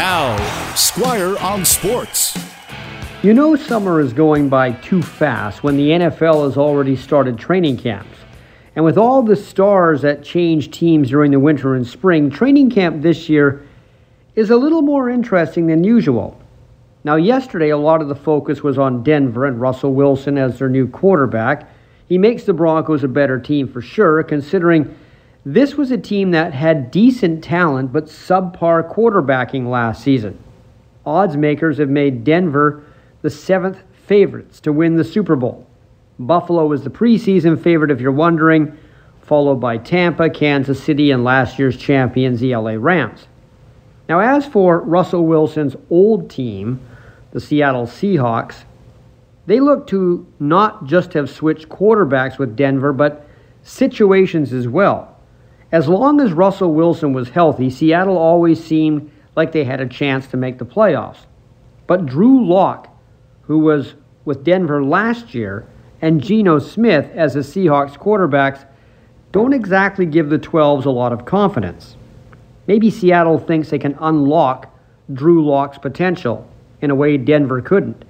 Now, 0.00 0.74
Squire 0.76 1.36
on 1.40 1.62
Sports. 1.62 2.34
You 3.22 3.34
know 3.34 3.54
summer 3.54 4.00
is 4.00 4.14
going 4.14 4.48
by 4.48 4.72
too 4.72 5.02
fast 5.02 5.62
when 5.62 5.76
the 5.76 5.90
NFL 5.90 6.46
has 6.46 6.56
already 6.56 6.96
started 6.96 7.36
training 7.38 7.76
camps. 7.76 8.16
And 8.74 8.82
with 8.82 8.96
all 8.96 9.22
the 9.22 9.36
stars 9.36 10.00
that 10.00 10.24
change 10.24 10.70
teams 10.70 11.10
during 11.10 11.32
the 11.32 11.38
winter 11.38 11.74
and 11.74 11.86
spring, 11.86 12.30
training 12.30 12.70
camp 12.70 13.02
this 13.02 13.28
year 13.28 13.66
is 14.36 14.48
a 14.48 14.56
little 14.56 14.80
more 14.80 15.10
interesting 15.10 15.66
than 15.66 15.84
usual. 15.84 16.40
Now, 17.04 17.16
yesterday, 17.16 17.68
a 17.68 17.76
lot 17.76 18.00
of 18.00 18.08
the 18.08 18.16
focus 18.16 18.62
was 18.62 18.78
on 18.78 19.02
Denver 19.02 19.44
and 19.44 19.60
Russell 19.60 19.92
Wilson 19.92 20.38
as 20.38 20.58
their 20.58 20.70
new 20.70 20.88
quarterback. 20.88 21.68
He 22.08 22.16
makes 22.16 22.44
the 22.44 22.54
Broncos 22.54 23.04
a 23.04 23.08
better 23.08 23.38
team 23.38 23.68
for 23.68 23.82
sure, 23.82 24.22
considering 24.22 24.96
this 25.44 25.74
was 25.74 25.90
a 25.90 25.98
team 25.98 26.32
that 26.32 26.52
had 26.52 26.90
decent 26.90 27.42
talent 27.42 27.92
but 27.92 28.06
subpar 28.06 28.92
quarterbacking 28.92 29.68
last 29.68 30.02
season. 30.02 30.38
Odds 31.06 31.36
makers 31.36 31.78
have 31.78 31.88
made 31.88 32.24
Denver 32.24 32.84
the 33.22 33.30
seventh 33.30 33.78
favorites 34.06 34.60
to 34.60 34.72
win 34.72 34.96
the 34.96 35.04
Super 35.04 35.36
Bowl. 35.36 35.66
Buffalo 36.18 36.70
is 36.72 36.84
the 36.84 36.90
preseason 36.90 37.62
favorite, 37.62 37.90
if 37.90 38.00
you're 38.00 38.12
wondering, 38.12 38.76
followed 39.22 39.56
by 39.56 39.78
Tampa, 39.78 40.28
Kansas 40.28 40.82
City, 40.82 41.10
and 41.10 41.24
last 41.24 41.58
year's 41.58 41.76
champions, 41.76 42.40
the 42.40 42.54
LA 42.54 42.72
Rams. 42.72 43.26
Now, 44.08 44.20
as 44.20 44.44
for 44.44 44.80
Russell 44.80 45.24
Wilson's 45.24 45.76
old 45.88 46.28
team, 46.28 46.80
the 47.30 47.40
Seattle 47.40 47.86
Seahawks, 47.86 48.64
they 49.46 49.60
look 49.60 49.86
to 49.86 50.26
not 50.38 50.84
just 50.84 51.14
have 51.14 51.30
switched 51.30 51.68
quarterbacks 51.68 52.38
with 52.38 52.56
Denver, 52.56 52.92
but 52.92 53.26
situations 53.62 54.52
as 54.52 54.68
well. 54.68 55.09
As 55.72 55.88
long 55.88 56.20
as 56.20 56.32
Russell 56.32 56.74
Wilson 56.74 57.12
was 57.12 57.30
healthy, 57.30 57.70
Seattle 57.70 58.18
always 58.18 58.62
seemed 58.62 59.10
like 59.36 59.52
they 59.52 59.64
had 59.64 59.80
a 59.80 59.86
chance 59.86 60.26
to 60.28 60.36
make 60.36 60.58
the 60.58 60.64
playoffs. 60.64 61.26
But 61.86 62.06
Drew 62.06 62.46
Lock, 62.46 62.88
who 63.42 63.60
was 63.60 63.94
with 64.24 64.44
Denver 64.44 64.84
last 64.84 65.34
year, 65.34 65.66
and 66.02 66.22
Geno 66.22 66.58
Smith 66.58 67.10
as 67.14 67.34
the 67.34 67.40
Seahawks 67.40 67.96
quarterbacks 67.96 68.66
don't 69.32 69.52
exactly 69.52 70.06
give 70.06 70.28
the 70.28 70.38
12s 70.38 70.86
a 70.86 70.90
lot 70.90 71.12
of 71.12 71.24
confidence. 71.24 71.96
Maybe 72.66 72.90
Seattle 72.90 73.38
thinks 73.38 73.70
they 73.70 73.78
can 73.78 73.96
unlock 74.00 74.72
Drew 75.12 75.44
Lock's 75.44 75.78
potential 75.78 76.48
in 76.80 76.90
a 76.90 76.94
way 76.94 77.16
Denver 77.16 77.60
couldn't 77.60 78.04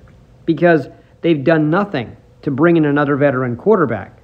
because 0.47 0.89
they've 1.21 1.45
done 1.45 1.71
nothing 1.71 2.17
to 2.43 2.51
bring 2.51 2.77
in 2.77 2.85
another 2.85 3.17
veteran 3.17 3.57
quarterback. 3.57 4.19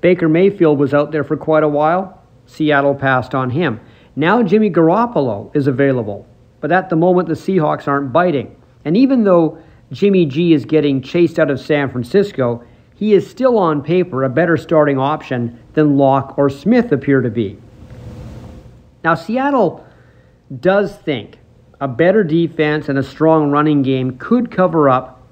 Baker 0.00 0.28
Mayfield 0.28 0.78
was 0.78 0.92
out 0.92 1.10
there 1.10 1.24
for 1.24 1.36
quite 1.36 1.62
a 1.62 1.68
while. 1.68 2.22
Seattle 2.46 2.94
passed 2.94 3.34
on 3.34 3.50
him. 3.50 3.80
Now 4.14 4.42
Jimmy 4.42 4.70
Garoppolo 4.70 5.54
is 5.54 5.66
available, 5.66 6.26
but 6.60 6.72
at 6.72 6.88
the 6.88 6.96
moment 6.96 7.28
the 7.28 7.34
Seahawks 7.34 7.86
aren't 7.86 8.12
biting. 8.12 8.56
And 8.84 8.96
even 8.96 9.24
though 9.24 9.58
Jimmy 9.92 10.26
G 10.26 10.52
is 10.52 10.64
getting 10.64 11.02
chased 11.02 11.38
out 11.38 11.50
of 11.50 11.60
San 11.60 11.90
Francisco, 11.90 12.64
he 12.94 13.12
is 13.12 13.28
still 13.28 13.58
on 13.58 13.82
paper 13.82 14.24
a 14.24 14.28
better 14.28 14.56
starting 14.56 14.98
option 14.98 15.58
than 15.74 15.98
Lock 15.98 16.38
or 16.38 16.48
Smith 16.48 16.92
appear 16.92 17.20
to 17.20 17.30
be. 17.30 17.58
Now, 19.04 19.14
Seattle 19.14 19.86
does 20.60 20.96
think 20.96 21.38
a 21.80 21.86
better 21.86 22.24
defense 22.24 22.88
and 22.88 22.98
a 22.98 23.02
strong 23.02 23.50
running 23.50 23.82
game 23.82 24.16
could 24.18 24.50
cover 24.50 24.88
up 24.88 25.22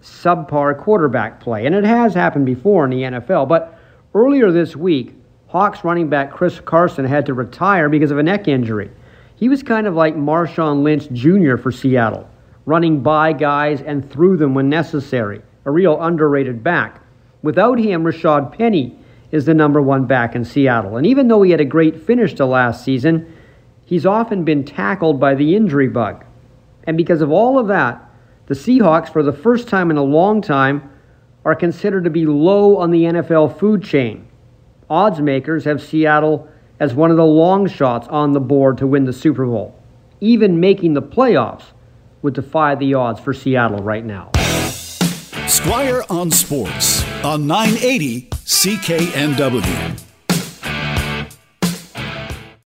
subpar 0.00 0.78
quarterback 0.78 1.40
play, 1.40 1.66
and 1.66 1.74
it 1.74 1.84
has 1.84 2.14
happened 2.14 2.46
before 2.46 2.84
in 2.84 2.90
the 2.90 3.02
NFL. 3.02 3.48
But 3.48 3.78
earlier 4.14 4.52
this 4.52 4.76
week, 4.76 5.14
Hawks 5.48 5.82
running 5.82 6.10
back 6.10 6.30
Chris 6.30 6.60
Carson 6.60 7.06
had 7.06 7.24
to 7.26 7.34
retire 7.34 7.88
because 7.88 8.10
of 8.10 8.18
a 8.18 8.22
neck 8.22 8.48
injury. 8.48 8.90
He 9.36 9.48
was 9.48 9.62
kind 9.62 9.86
of 9.86 9.94
like 9.94 10.14
Marshawn 10.14 10.82
Lynch 10.82 11.08
Jr. 11.10 11.56
for 11.56 11.72
Seattle, 11.72 12.28
running 12.66 13.02
by 13.02 13.32
guys 13.32 13.80
and 13.80 14.10
through 14.10 14.36
them 14.36 14.54
when 14.54 14.68
necessary, 14.68 15.40
a 15.64 15.70
real 15.70 16.00
underrated 16.02 16.62
back. 16.62 17.00
Without 17.42 17.78
him, 17.78 18.04
Rashaad 18.04 18.58
Penny 18.58 18.98
is 19.30 19.46
the 19.46 19.54
number 19.54 19.80
one 19.80 20.04
back 20.04 20.34
in 20.34 20.44
Seattle. 20.44 20.98
And 20.98 21.06
even 21.06 21.28
though 21.28 21.40
he 21.40 21.50
had 21.50 21.62
a 21.62 21.64
great 21.64 22.02
finish 22.02 22.34
to 22.34 22.44
last 22.44 22.84
season, 22.84 23.32
he's 23.86 24.04
often 24.04 24.44
been 24.44 24.64
tackled 24.64 25.18
by 25.18 25.34
the 25.34 25.56
injury 25.56 25.88
bug. 25.88 26.26
And 26.84 26.96
because 26.96 27.22
of 27.22 27.30
all 27.30 27.58
of 27.58 27.68
that, 27.68 28.06
the 28.48 28.54
Seahawks, 28.54 29.10
for 29.10 29.22
the 29.22 29.32
first 29.32 29.68
time 29.68 29.90
in 29.90 29.96
a 29.96 30.02
long 30.02 30.42
time, 30.42 30.90
are 31.44 31.54
considered 31.54 32.04
to 32.04 32.10
be 32.10 32.26
low 32.26 32.76
on 32.76 32.90
the 32.90 33.04
NFL 33.04 33.58
food 33.58 33.82
chain. 33.82 34.28
Odds 34.90 35.20
makers 35.20 35.64
have 35.64 35.82
Seattle 35.82 36.48
as 36.80 36.94
one 36.94 37.10
of 37.10 37.16
the 37.16 37.26
long 37.26 37.68
shots 37.68 38.08
on 38.08 38.32
the 38.32 38.40
board 38.40 38.78
to 38.78 38.86
win 38.86 39.04
the 39.04 39.12
Super 39.12 39.44
Bowl. 39.44 39.78
Even 40.20 40.60
making 40.60 40.94
the 40.94 41.02
playoffs 41.02 41.64
would 42.22 42.34
defy 42.34 42.74
the 42.74 42.94
odds 42.94 43.20
for 43.20 43.34
Seattle 43.34 43.82
right 43.82 44.04
now. 44.04 44.30
Squire 45.46 46.04
on 46.08 46.30
Sports 46.30 47.04
on 47.22 47.46
980 47.46 48.28
CKNW. 48.30 50.07